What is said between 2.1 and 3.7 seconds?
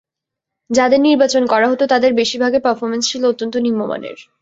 বেশির ভাগের পারফরম্যান্স ছিল অত্যন্ত